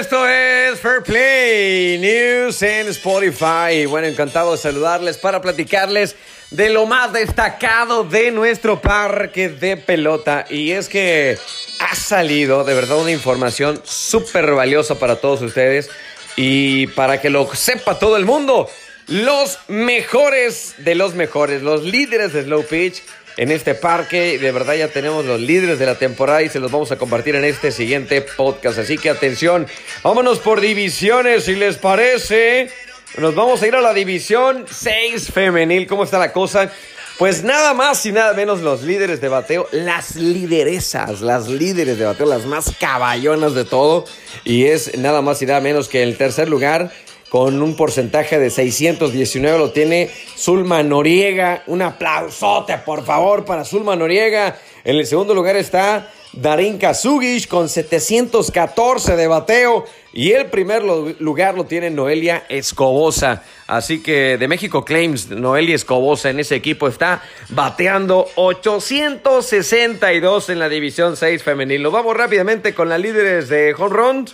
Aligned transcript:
Esto 0.00 0.26
es 0.26 0.80
Fair 0.80 1.02
Play 1.02 1.98
News 1.98 2.62
en 2.62 2.88
Spotify. 2.88 3.84
Bueno, 3.86 4.06
encantado 4.06 4.52
de 4.52 4.56
saludarles 4.56 5.18
para 5.18 5.42
platicarles 5.42 6.16
de 6.50 6.70
lo 6.70 6.86
más 6.86 7.12
destacado 7.12 8.02
de 8.04 8.30
nuestro 8.30 8.80
parque 8.80 9.50
de 9.50 9.76
pelota. 9.76 10.46
Y 10.48 10.70
es 10.70 10.88
que 10.88 11.36
ha 11.80 11.94
salido 11.94 12.64
de 12.64 12.72
verdad 12.72 12.96
una 12.96 13.10
información 13.10 13.78
súper 13.84 14.52
valiosa 14.52 14.98
para 14.98 15.16
todos 15.16 15.42
ustedes 15.42 15.90
y 16.34 16.86
para 16.86 17.20
que 17.20 17.28
lo 17.28 17.54
sepa 17.54 17.98
todo 17.98 18.16
el 18.16 18.24
mundo. 18.24 18.70
Los 19.10 19.58
mejores 19.66 20.76
de 20.78 20.94
los 20.94 21.16
mejores, 21.16 21.62
los 21.62 21.82
líderes 21.82 22.32
de 22.32 22.44
Slow 22.44 22.62
Pitch 22.62 23.02
en 23.36 23.50
este 23.50 23.74
parque. 23.74 24.38
De 24.38 24.52
verdad 24.52 24.74
ya 24.74 24.86
tenemos 24.86 25.24
los 25.24 25.40
líderes 25.40 25.80
de 25.80 25.86
la 25.86 25.96
temporada 25.96 26.44
y 26.44 26.48
se 26.48 26.60
los 26.60 26.70
vamos 26.70 26.92
a 26.92 26.96
compartir 26.96 27.34
en 27.34 27.44
este 27.44 27.72
siguiente 27.72 28.22
podcast. 28.22 28.78
Así 28.78 28.98
que 28.98 29.10
atención, 29.10 29.66
vámonos 30.04 30.38
por 30.38 30.60
divisiones 30.60 31.42
si 31.42 31.56
les 31.56 31.76
parece. 31.76 32.70
Nos 33.18 33.34
vamos 33.34 33.60
a 33.60 33.66
ir 33.66 33.74
a 33.74 33.80
la 33.80 33.92
división 33.92 34.64
6 34.70 35.32
femenil. 35.32 35.88
¿Cómo 35.88 36.04
está 36.04 36.20
la 36.20 36.32
cosa? 36.32 36.70
Pues 37.18 37.42
nada 37.42 37.74
más 37.74 38.06
y 38.06 38.12
nada 38.12 38.32
menos 38.32 38.60
los 38.60 38.82
líderes 38.82 39.20
de 39.20 39.26
bateo, 39.26 39.66
las 39.72 40.14
lideresas, 40.14 41.20
las 41.20 41.48
líderes 41.48 41.98
de 41.98 42.04
bateo, 42.04 42.26
las 42.26 42.46
más 42.46 42.76
caballonas 42.78 43.54
de 43.54 43.64
todo. 43.64 44.04
Y 44.44 44.66
es 44.66 44.96
nada 44.98 45.20
más 45.20 45.42
y 45.42 45.46
nada 45.46 45.60
menos 45.60 45.88
que 45.88 46.04
el 46.04 46.16
tercer 46.16 46.48
lugar 46.48 46.92
con 47.30 47.62
un 47.62 47.74
porcentaje 47.76 48.38
de 48.38 48.50
619 48.50 49.58
lo 49.58 49.70
tiene 49.70 50.10
Zulma 50.36 50.82
Noriega. 50.82 51.62
Un 51.68 51.80
aplausote, 51.80 52.76
por 52.78 53.04
favor, 53.04 53.44
para 53.44 53.64
Zulma 53.64 53.94
Noriega. 53.96 54.58
En 54.84 54.96
el 54.96 55.06
segundo 55.06 55.32
lugar 55.32 55.56
está 55.56 56.10
Darin 56.32 56.76
Kazugish 56.76 57.46
con 57.46 57.68
714 57.68 59.14
de 59.14 59.28
bateo. 59.28 59.84
Y 60.12 60.32
el 60.32 60.46
primer 60.46 60.82
lugar 60.82 61.54
lo 61.54 61.66
tiene 61.66 61.88
Noelia 61.88 62.42
Escobosa. 62.48 63.44
Así 63.68 64.02
que 64.02 64.36
de 64.36 64.48
México 64.48 64.84
Claims, 64.84 65.30
Noelia 65.30 65.76
Escobosa 65.76 66.30
en 66.30 66.40
ese 66.40 66.56
equipo 66.56 66.88
está 66.88 67.22
bateando 67.50 68.28
862 68.34 70.50
en 70.50 70.58
la 70.58 70.68
División 70.68 71.16
6 71.16 71.44
femenil. 71.44 71.84
Nos 71.84 71.92
vamos 71.92 72.16
rápidamente 72.16 72.74
con 72.74 72.88
las 72.88 73.00
líderes 73.00 73.48
de 73.48 73.72
home. 73.78 74.24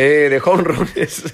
Eh, 0.00 0.28
de 0.30 0.40
home 0.44 0.62
runs. 0.62 1.24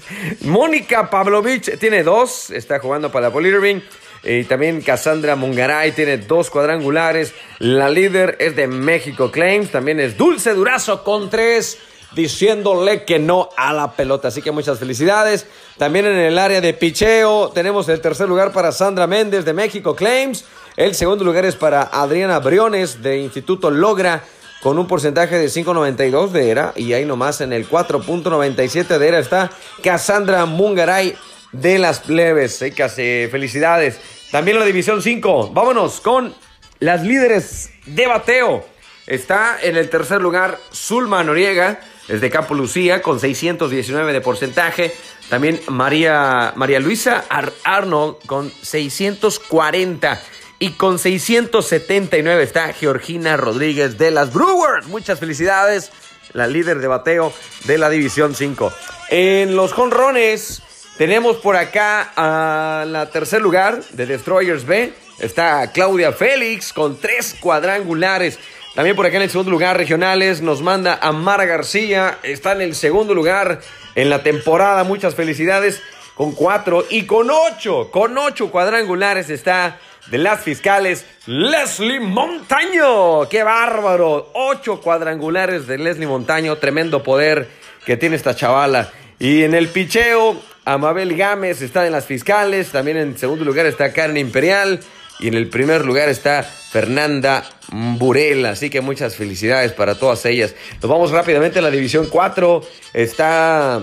Mónica 0.41 1.07
Pavlovich 1.11 1.77
tiene 1.77 2.01
dos, 2.01 2.49
está 2.49 2.79
jugando 2.79 3.11
para 3.11 3.31
Polirving. 3.31 3.79
Y 4.23 4.45
también 4.45 4.81
Cassandra 4.81 5.35
Mungaray 5.35 5.91
tiene 5.91 6.17
dos 6.17 6.49
cuadrangulares. 6.49 7.35
La 7.59 7.91
líder 7.91 8.37
es 8.39 8.55
de 8.55 8.65
México 8.65 9.29
Claims. 9.29 9.69
También 9.69 9.99
es 9.99 10.17
Dulce 10.17 10.55
Durazo 10.55 11.03
con 11.03 11.29
tres, 11.29 11.77
diciéndole 12.15 13.03
que 13.03 13.19
no 13.19 13.49
a 13.55 13.71
la 13.71 13.91
pelota. 13.91 14.29
Así 14.29 14.41
que 14.41 14.49
muchas 14.49 14.79
felicidades. 14.79 15.45
También 15.77 16.07
en 16.07 16.17
el 16.17 16.39
área 16.39 16.59
de 16.59 16.73
picheo 16.73 17.51
tenemos 17.53 17.87
el 17.87 18.01
tercer 18.01 18.27
lugar 18.27 18.51
para 18.51 18.71
Sandra 18.71 19.05
Méndez 19.05 19.45
de 19.45 19.53
México 19.53 19.95
Claims. 19.95 20.43
El 20.75 20.95
segundo 20.95 21.23
lugar 21.23 21.45
es 21.45 21.55
para 21.55 21.83
Adriana 21.83 22.39
Briones 22.39 23.03
de 23.03 23.19
Instituto 23.19 23.69
Logra 23.69 24.23
con 24.65 24.79
un 24.79 24.87
porcentaje 24.87 25.37
de 25.37 25.45
5.92 25.45 26.31
de 26.31 26.49
ERA. 26.49 26.73
Y 26.75 26.93
ahí 26.93 27.05
nomás 27.05 27.39
en 27.39 27.53
el 27.53 27.69
4.97 27.69 28.97
de 28.97 29.07
ERA 29.07 29.19
está 29.19 29.51
Cassandra 29.83 30.47
Mungaray 30.47 31.15
de 31.51 31.77
las 31.77 31.99
plebes. 31.99 32.65
casi 32.75 33.27
felicidades. 33.29 33.99
También 34.31 34.57
la 34.57 34.65
División 34.65 35.03
5. 35.03 35.51
Vámonos 35.53 36.01
con 36.01 36.33
las 36.79 37.03
líderes 37.03 37.69
de 37.85 38.07
bateo. 38.07 38.65
Está 39.05 39.59
en 39.61 39.77
el 39.77 39.87
tercer 39.87 40.19
lugar 40.19 40.57
Zulma 40.73 41.23
Noriega, 41.23 41.79
desde 42.07 42.31
Campo 42.31 42.55
Lucía, 42.55 43.03
con 43.03 43.19
619 43.19 44.13
de 44.13 44.21
porcentaje. 44.21 44.91
También 45.29 45.61
María, 45.67 46.53
María 46.55 46.79
Luisa 46.79 47.25
Arnold 47.63 48.15
con 48.25 48.51
640. 48.63 50.19
Y 50.57 50.71
con 50.71 50.99
679 50.99 52.43
está 52.43 52.71
Georgina 52.71 53.35
Rodríguez 53.35 53.97
de 53.97 54.11
las 54.11 54.33
Brewers. 54.33 54.87
Muchas 54.87 55.19
felicidades, 55.19 55.91
la 56.33 56.47
líder 56.47 56.79
de 56.79 56.87
bateo 56.87 57.33
de 57.65 57.77
la 57.77 57.89
División 57.89 58.35
5. 58.35 58.71
En 59.09 59.55
los 59.55 59.73
jonrones 59.73 60.61
tenemos 60.97 61.37
por 61.37 61.57
acá 61.57 62.13
a 62.15 62.85
la 62.85 63.09
tercer 63.09 63.41
lugar 63.41 63.83
de 63.91 64.05
Destroyers 64.05 64.65
B. 64.65 64.93
Está 65.19 65.71
Claudia 65.73 66.13
Félix 66.13 66.71
con 66.71 66.99
tres 67.01 67.35
cuadrangulares. 67.39 68.39
También 68.75 68.95
por 68.95 69.05
acá 69.05 69.17
en 69.17 69.23
el 69.23 69.29
segundo 69.29 69.51
lugar 69.51 69.77
regionales 69.77 70.41
nos 70.41 70.61
manda 70.61 70.97
a 71.01 71.11
Mara 71.11 71.45
García. 71.45 72.19
Está 72.23 72.53
en 72.53 72.61
el 72.61 72.75
segundo 72.75 73.13
lugar 73.13 73.59
en 73.95 74.09
la 74.09 74.23
temporada. 74.23 74.85
Muchas 74.85 75.15
felicidades 75.15 75.81
con 76.15 76.31
cuatro 76.31 76.85
y 76.89 77.05
con 77.05 77.29
ocho. 77.29 77.89
Con 77.91 78.17
ocho 78.17 78.49
cuadrangulares 78.49 79.29
está 79.29 79.79
de 80.07 80.17
las 80.17 80.41
fiscales, 80.41 81.05
Leslie 81.25 81.99
Montaño. 81.99 83.27
¡Qué 83.29 83.43
bárbaro! 83.43 84.31
Ocho 84.33 84.79
cuadrangulares 84.81 85.67
de 85.67 85.77
Leslie 85.77 86.07
Montaño. 86.07 86.57
Tremendo 86.57 87.03
poder 87.03 87.47
que 87.85 87.97
tiene 87.97 88.15
esta 88.15 88.35
chavala. 88.35 88.91
Y 89.19 89.43
en 89.43 89.53
el 89.53 89.69
picheo, 89.69 90.39
Amabel 90.65 91.15
Gámez 91.15 91.61
está 91.61 91.85
en 91.85 91.93
las 91.93 92.05
fiscales. 92.05 92.71
También 92.71 92.97
en 92.97 93.17
segundo 93.17 93.45
lugar 93.45 93.65
está 93.65 93.93
Karen 93.93 94.17
Imperial. 94.17 94.79
Y 95.19 95.29
en 95.29 95.35
el 95.35 95.49
primer 95.49 95.85
lugar 95.85 96.09
está 96.09 96.43
Fernanda 96.43 97.43
Burel. 97.71 98.45
Así 98.45 98.69
que 98.69 98.81
muchas 98.81 99.15
felicidades 99.15 99.71
para 99.71 99.95
todas 99.95 100.25
ellas. 100.25 100.53
Nos 100.81 100.91
vamos 100.91 101.11
rápidamente 101.11 101.59
a 101.59 101.61
la 101.61 101.71
división 101.71 102.07
4. 102.11 102.63
Está 102.93 103.81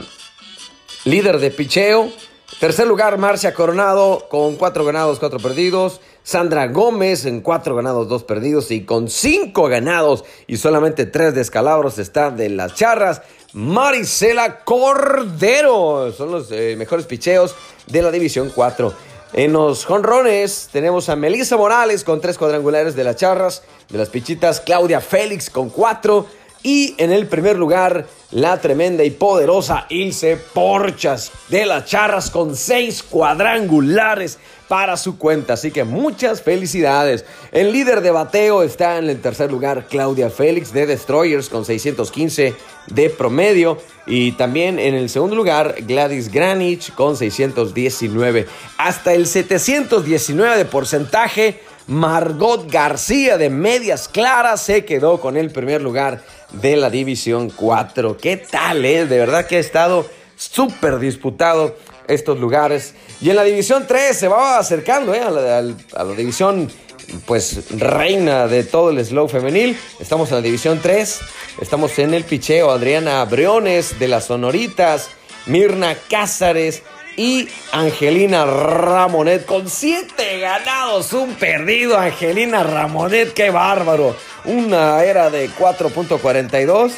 líder 1.04 1.38
de 1.38 1.50
picheo. 1.50 2.12
Tercer 2.62 2.86
lugar, 2.86 3.18
Marcia 3.18 3.54
Coronado 3.54 4.28
con 4.28 4.54
cuatro 4.54 4.84
ganados, 4.84 5.18
cuatro 5.18 5.40
perdidos. 5.40 6.00
Sandra 6.22 6.68
Gómez 6.68 7.24
en 7.24 7.40
cuatro 7.40 7.74
ganados, 7.74 8.08
dos 8.08 8.22
perdidos 8.22 8.70
y 8.70 8.84
con 8.84 9.08
cinco 9.08 9.64
ganados 9.64 10.24
y 10.46 10.58
solamente 10.58 11.04
tres 11.04 11.34
descalabros 11.34 11.98
está 11.98 12.30
de 12.30 12.48
las 12.50 12.76
charras. 12.76 13.22
Marisela 13.52 14.62
Cordero 14.62 16.12
son 16.12 16.30
los 16.30 16.52
eh, 16.52 16.76
mejores 16.78 17.06
picheos 17.06 17.56
de 17.88 18.00
la 18.00 18.12
División 18.12 18.52
4. 18.54 18.94
En 19.32 19.52
los 19.54 19.84
jonrones 19.84 20.68
tenemos 20.70 21.08
a 21.08 21.16
Melissa 21.16 21.56
Morales 21.56 22.04
con 22.04 22.20
tres 22.20 22.38
cuadrangulares 22.38 22.94
de 22.94 23.02
las 23.02 23.16
charras, 23.16 23.64
de 23.88 23.98
las 23.98 24.08
pichitas, 24.08 24.60
Claudia 24.60 25.00
Félix 25.00 25.50
con 25.50 25.68
cuatro. 25.68 26.26
Y 26.62 26.94
en 26.98 27.12
el 27.12 27.26
primer 27.26 27.56
lugar, 27.56 28.06
la 28.30 28.60
tremenda 28.60 29.02
y 29.02 29.10
poderosa 29.10 29.86
Ilse 29.88 30.36
Porchas 30.36 31.32
de 31.48 31.66
las 31.66 31.86
Charras 31.86 32.30
con 32.30 32.54
seis 32.54 33.02
cuadrangulares 33.02 34.38
para 34.68 34.96
su 34.96 35.18
cuenta. 35.18 35.54
Así 35.54 35.72
que 35.72 35.82
muchas 35.84 36.40
felicidades. 36.40 37.24
El 37.50 37.72
líder 37.72 38.00
de 38.00 38.12
bateo 38.12 38.62
está 38.62 38.98
en 38.98 39.10
el 39.10 39.20
tercer 39.20 39.50
lugar 39.50 39.86
Claudia 39.90 40.30
Félix 40.30 40.72
de 40.72 40.86
Destroyers 40.86 41.48
con 41.48 41.64
615 41.64 42.54
de 42.86 43.10
promedio. 43.10 43.78
Y 44.06 44.32
también 44.32 44.78
en 44.78 44.94
el 44.94 45.10
segundo 45.10 45.34
lugar 45.36 45.74
Gladys 45.80 46.30
Granich 46.30 46.94
con 46.94 47.16
619. 47.16 48.46
Hasta 48.78 49.12
el 49.12 49.26
719 49.26 50.56
de 50.56 50.64
porcentaje. 50.64 51.60
Margot 51.88 52.70
García 52.70 53.36
de 53.36 53.50
Medias 53.50 54.08
Claras 54.08 54.62
se 54.62 54.84
quedó 54.84 55.20
con 55.20 55.36
el 55.36 55.50
primer 55.50 55.82
lugar 55.82 56.22
de 56.52 56.76
la 56.76 56.90
División 56.90 57.50
4. 57.50 58.16
¿Qué 58.16 58.36
tal, 58.36 58.84
eh? 58.84 59.06
De 59.06 59.18
verdad 59.18 59.46
que 59.46 59.56
ha 59.56 59.60
estado 59.60 60.06
súper 60.36 60.98
disputado 60.98 61.76
estos 62.08 62.38
lugares. 62.38 62.94
Y 63.20 63.30
en 63.30 63.36
la 63.36 63.44
División 63.44 63.84
3 63.86 64.16
se 64.16 64.28
va 64.28 64.58
acercando 64.58 65.14
eh, 65.14 65.20
a, 65.20 65.30
la, 65.30 66.14
división 66.16 66.70
pues 67.26 67.70
reina 67.78 68.46
de 68.46 68.64
todo 68.64 68.90
el 68.90 69.04
slow 69.04 69.28
femenil. 69.28 69.76
Estamos 70.00 70.30
en 70.30 70.36
la 70.36 70.42
División 70.42 70.80
3. 70.82 71.20
Estamos 71.60 71.98
en 71.98 72.14
el 72.14 72.24
picheo. 72.24 72.70
Adriana 72.70 73.24
Briones 73.24 73.98
de 73.98 74.08
las 74.08 74.24
Sonoritas. 74.24 75.10
Mirna 75.46 75.96
Cázares 76.08 76.82
y 77.16 77.48
Angelina 77.72 78.44
Ramonet 78.44 79.44
con 79.44 79.68
siete 79.68 80.40
ganados, 80.40 81.12
un 81.12 81.34
perdido. 81.34 81.98
Angelina 81.98 82.62
Ramonet, 82.62 83.32
qué 83.32 83.50
bárbaro. 83.50 84.16
Una 84.44 85.02
era 85.04 85.30
de 85.30 85.50
4.42. 85.50 86.92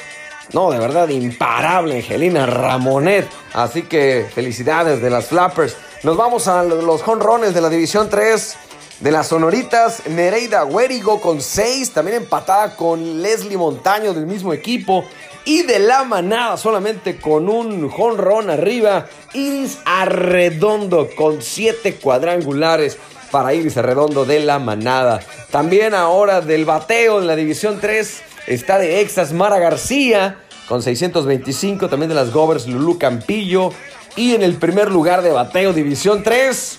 No, 0.53 0.71
de 0.71 0.79
verdad, 0.79 1.09
imparable 1.09 1.97
Angelina 1.97 2.47
Ramonet. 2.47 3.29
Así 3.53 3.83
que 3.83 4.27
felicidades 4.35 5.01
de 5.01 5.11
las 5.11 5.27
Flappers. 5.27 5.77
Nos 6.03 6.17
vamos 6.17 6.49
a 6.49 6.63
los 6.63 7.03
jonrones 7.03 7.55
de 7.55 7.61
la 7.61 7.71
División 7.71 8.09
3 8.11 8.57
de 9.01 9.11
las 9.11 9.29
Sonoritas. 9.29 10.07
Nereida 10.07 10.65
Huérigo 10.65 11.21
con 11.21 11.41
6, 11.41 11.93
también 11.93 12.19
empatada 12.19 12.77
con 12.77 13.23
Leslie 13.23 13.57
Montaño 13.57 14.13
del 14.13 14.27
mismo 14.27 14.53
equipo. 14.53 15.05
Y 15.45 15.63
de 15.63 15.79
la 15.79 16.05
manada 16.05 16.57
solamente 16.57 17.21
con 17.21 17.49
un 17.49 17.89
jonrón 17.91 18.51
arriba. 18.51 19.07
Iris 19.35 19.79
Arredondo 19.85 21.09
con 21.17 21.43
7 21.43 21.97
cuadrangulares 21.97 22.99
para 23.31 23.53
Iris 23.53 23.77
Arredondo 23.77 24.25
de 24.25 24.41
la 24.41 24.59
manada. 24.59 25.21
También 25.51 25.95
ahora 25.95 26.41
del 26.41 26.65
bateo 26.65 27.21
en 27.21 27.27
la 27.27 27.37
División 27.37 27.79
3 27.81 28.23
está 28.47 28.79
de 28.79 29.01
exas 29.01 29.33
Mara 29.33 29.59
García 29.59 30.39
con 30.69 30.83
625. 30.83 31.89
También 31.89 32.09
de 32.09 32.15
las 32.15 32.33
Govers, 32.33 32.67
Lulu 32.67 32.99
Campillo. 32.99 33.71
Y 34.17 34.35
en 34.35 34.43
el 34.43 34.55
primer 34.55 34.91
lugar 34.91 35.23
de 35.23 35.31
bateo, 35.31 35.73
División 35.73 36.23
3, 36.23 36.79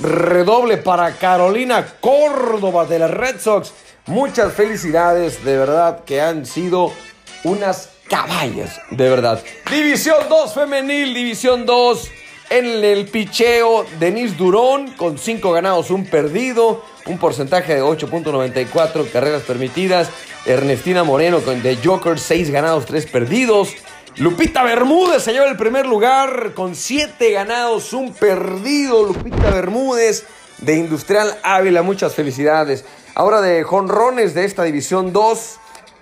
redoble 0.00 0.76
para 0.76 1.12
Carolina 1.16 1.84
Córdoba 2.00 2.86
de 2.86 3.00
las 3.00 3.10
Red 3.10 3.40
Sox. 3.40 3.72
Muchas 4.06 4.52
felicidades, 4.52 5.44
de 5.44 5.56
verdad, 5.56 6.04
que 6.04 6.20
han 6.20 6.46
sido 6.46 6.92
unas 7.44 7.90
caballas, 8.08 8.80
de 8.90 9.08
verdad. 9.08 9.42
División 9.70 10.28
2 10.28 10.54
femenil, 10.54 11.14
División 11.14 11.66
2. 11.66 12.10
En 12.50 12.66
el 12.66 13.06
picheo, 13.06 13.86
Denise 14.00 14.34
Durón 14.34 14.90
con 14.96 15.18
5 15.18 15.52
ganados, 15.52 15.90
un 15.90 16.04
perdido, 16.04 16.84
un 17.06 17.16
porcentaje 17.18 17.76
de 17.76 17.82
8.94 17.82 19.08
carreras 19.12 19.42
permitidas. 19.42 20.10
Ernestina 20.46 21.04
Moreno 21.04 21.40
con 21.40 21.62
The 21.62 21.78
Joker, 21.84 22.18
6 22.18 22.50
ganados, 22.50 22.86
3 22.86 23.06
perdidos. 23.06 23.74
Lupita 24.16 24.64
Bermúdez 24.64 25.22
se 25.22 25.32
lleva 25.32 25.46
el 25.46 25.56
primer 25.56 25.86
lugar 25.86 26.52
con 26.54 26.74
7 26.74 27.30
ganados, 27.30 27.92
un 27.92 28.12
perdido. 28.12 29.04
Lupita 29.06 29.50
Bermúdez 29.50 30.24
de 30.58 30.76
Industrial 30.76 31.38
Ávila, 31.44 31.82
muchas 31.82 32.14
felicidades. 32.16 32.84
Ahora 33.14 33.40
de 33.40 33.62
jonrones 33.62 34.34
de 34.34 34.44
esta 34.44 34.64
división 34.64 35.12
2. 35.12 35.60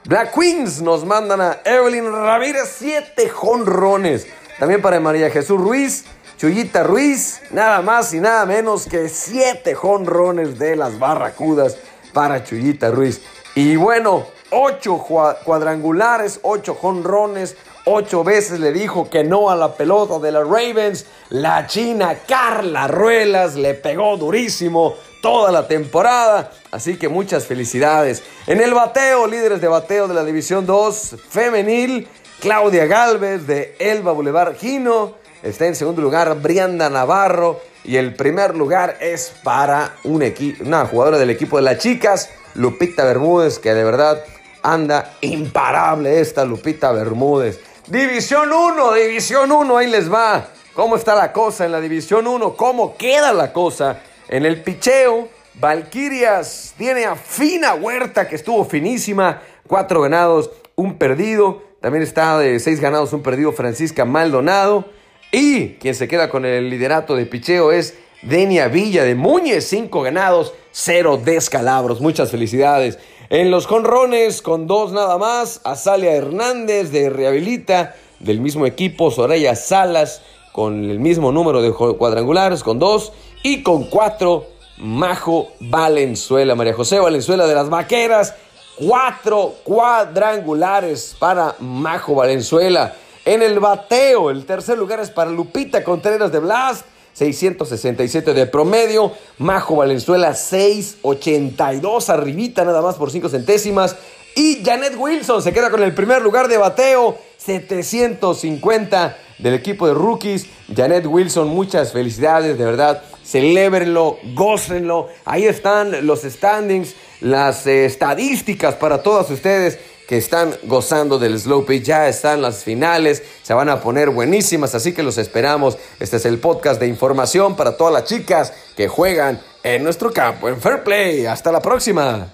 Black 0.09 0.33
Queens 0.35 0.81
nos 0.81 1.05
mandan 1.05 1.39
a 1.43 1.61
Evelyn 1.67 2.11
Ramírez, 2.11 2.77
7 2.79 3.29
jonrones. 3.29 4.27
También 4.59 4.81
para 4.81 4.99
María 5.01 5.29
Jesús 5.29 5.61
Ruiz, 5.61 6.07
Chuyita 6.39 6.83
Ruiz, 6.83 7.43
nada 7.51 7.83
más 7.83 8.15
y 8.15 8.19
nada 8.19 8.47
menos 8.47 8.87
que 8.87 9.11
7 9.11 9.75
jonrones 9.75 10.59
de 10.59 10.77
las 10.77 10.99
Barracudas 10.99 11.77
para 12.15 12.43
Chuyita 12.43 12.91
Ruiz. 12.91 13.21
Y 13.55 13.77
bueno, 13.77 14.25
8 14.51 15.05
cuadrangulares, 15.45 16.41
8 16.41 16.75
jonrones, 16.75 17.55
Ocho 17.91 18.23
veces 18.23 18.61
le 18.61 18.71
dijo 18.71 19.09
que 19.09 19.25
no 19.25 19.49
a 19.49 19.57
la 19.57 19.73
pelota 19.73 20.19
de 20.19 20.31
los 20.31 20.47
Ravens. 20.47 21.07
La 21.31 21.67
china 21.67 22.19
Carla 22.27 22.87
Ruelas 22.87 23.55
le 23.55 23.73
pegó 23.73 24.19
durísimo 24.19 24.97
toda 25.21 25.53
la 25.53 25.67
temporada. 25.67 26.51
Así 26.71 26.97
que 26.97 27.09
muchas 27.09 27.47
felicidades. 27.47 28.23
En 28.47 28.61
el 28.61 28.75
bateo, 28.75 29.27
líderes 29.27 29.61
de 29.61 29.69
bateo 29.69 30.09
de 30.09 30.15
la 30.15 30.25
División 30.25 30.67
2 30.67 31.17
femenil, 31.29 32.09
Claudia 32.41 32.87
Galvez 32.87 33.47
de 33.47 33.77
Elba 33.79 34.13
Boulevard 34.13 34.57
Gino. 34.57 35.15
Está 35.43 35.67
en 35.67 35.75
segundo 35.75 36.03
lugar 36.03 36.41
Brianda 36.41 36.91
Navarro. 36.91 37.61
Y 37.85 37.97
el 37.97 38.15
primer 38.15 38.55
lugar 38.55 38.99
es 39.01 39.33
para 39.43 39.95
un 40.05 40.23
una 40.61 40.87
jugadora 40.87 41.19
del 41.19 41.31
equipo 41.31 41.57
de 41.57 41.63
las 41.63 41.79
chicas, 41.79 42.29
Lupita 42.55 43.05
Bermúdez, 43.05 43.59
que 43.59 43.73
de 43.73 43.83
verdad 43.83 44.23
anda 44.63 45.15
imparable 45.23 46.21
esta 46.21 46.45
Lupita 46.45 46.93
Bermúdez. 46.93 47.61
División 47.87 48.53
1, 48.53 48.93
División 48.93 49.51
1, 49.51 49.77
ahí 49.79 49.87
les 49.87 50.13
va. 50.13 50.49
¿Cómo 50.75 50.97
está 50.97 51.15
la 51.15 51.33
cosa 51.33 51.65
en 51.65 51.73
la 51.73 51.81
División 51.81 52.27
1? 52.27 52.55
¿Cómo 52.55 52.97
queda 52.97 53.33
la 53.33 53.53
cosa? 53.53 54.01
En 54.29 54.45
el 54.45 54.63
picheo, 54.63 55.29
Valquirias 55.55 56.75
tiene 56.77 57.07
a 57.07 57.17
Fina 57.17 57.75
Huerta, 57.75 58.29
que 58.29 58.37
estuvo 58.37 58.65
finísima. 58.67 59.41
Cuatro 59.67 60.03
ganados, 60.03 60.51
un 60.77 60.99
perdido. 60.99 61.63
También 61.81 62.03
está 62.03 62.39
de 62.39 62.61
seis 62.61 62.79
ganados, 62.81 63.15
un 63.15 63.23
perdido 63.23 63.53
Francisca 63.53 64.05
Maldonado. 64.05 64.85
Y 65.33 65.75
quien 65.75 65.95
se 65.95 66.09
queda 66.09 66.29
con 66.29 66.45
el 66.45 66.69
liderato 66.69 67.17
de 67.17 67.25
picheo 67.25 67.73
es 67.73 67.97
Denia 68.21 68.69
Villa 68.69 69.05
de 69.05 69.15
Muñez, 69.15 69.67
cinco 69.67 70.03
ganados, 70.03 70.53
cero 70.73 71.19
descalabros. 71.23 72.03
Muchas 72.03 72.31
felicidades. 72.31 72.99
En 73.31 73.51
los 73.51 73.67
conrones, 73.67 74.43
con 74.43 74.67
dos 74.67 74.93
nada 74.93 75.17
más, 75.17 75.63
Azalia 75.65 76.13
Hernández 76.13 76.91
de 76.91 77.09
Rehabilita, 77.09 77.95
del 78.21 78.41
mismo 78.41 78.67
equipo, 78.67 79.11
Soraya 79.11 79.55
Salas, 79.55 80.23
con 80.53 80.91
el 80.91 80.99
mismo 80.99 81.31
número 81.31 81.63
de 81.63 81.73
cuadrangulares, 81.73 82.63
con 82.63 82.79
dos, 82.79 83.13
y 83.43 83.63
con 83.63 83.85
cuatro, 83.85 84.47
Majo 84.79 85.49
Valenzuela, 85.61 86.55
María 86.55 86.75
José 86.75 87.01
Valenzuela 87.01 87.47
de 87.47 87.55
las 87.55 87.69
Vaqueras, 87.69 88.35
cuatro 88.77 89.57
cuadrangulares 89.65 91.17
para 91.19 91.57
Majo 91.59 92.15
Valenzuela. 92.15 92.95
En 93.25 93.43
el 93.43 93.59
bateo, 93.59 94.31
el 94.31 94.47
tercer 94.47 94.79
lugar 94.79 95.01
es 95.01 95.11
para 95.11 95.31
Lupita 95.31 95.85
Contreras 95.85 96.33
de 96.33 96.39
Blast. 96.39 96.87
667 97.19 98.33
de 98.33 98.47
promedio. 98.47 99.13
Majo 99.39 99.77
Valenzuela 99.77 100.35
682 100.35 102.11
arribita 102.11 102.65
nada 102.65 102.81
más 102.81 102.95
por 102.95 103.11
5 103.11 103.29
centésimas. 103.29 103.97
Y 104.37 104.63
Janet 104.65 104.95
Wilson 104.97 105.43
se 105.43 105.53
queda 105.53 105.69
con 105.69 105.83
el 105.83 105.95
primer 105.95 106.23
lugar 106.23 106.47
de 106.47 106.59
bateo, 106.59 107.19
750 107.39 109.17
del 109.39 109.55
equipo 109.55 109.89
de 109.89 109.95
rookies. 109.95 110.47
Janet 110.75 111.07
Wilson, 111.07 111.49
muchas 111.49 111.93
felicidades, 111.93 112.57
de 112.57 112.65
verdad. 112.65 113.03
Celébrenlo, 113.29 114.19
gócenlo. 114.35 115.09
Ahí 115.27 115.45
están 115.45 116.07
los 116.07 116.23
standings, 116.23 116.95
las 117.21 117.67
eh, 117.67 117.85
estadísticas 117.85 118.77
para 118.77 119.03
todos 119.03 119.31
ustedes 119.31 119.79
que 120.09 120.17
están 120.17 120.55
gozando 120.63 121.19
del 121.19 121.39
slow. 121.39 121.67
Ya 121.67 122.09
están 122.09 122.41
las 122.41 122.65
finales, 122.65 123.23
se 123.43 123.53
van 123.53 123.69
a 123.69 123.83
poner 123.83 124.09
buenísimas, 124.09 124.75
así 124.75 124.95
que 124.95 125.03
los 125.03 125.19
esperamos. 125.19 125.77
Este 126.01 126.17
es 126.17 126.25
el 126.25 126.39
podcast 126.39 126.81
de 126.81 126.87
información 126.87 127.55
para 127.55 127.77
todas 127.77 127.93
las 127.93 128.05
chicas 128.05 128.55
que 128.75 128.89
juegan 128.89 129.39
en 129.63 129.85
nuestro 129.85 130.11
campo 130.11 130.49
en 130.49 130.59
Fair 130.59 130.83
Play. 130.83 131.27
Hasta 131.27 131.53
la 131.53 131.61
próxima. 131.61 132.33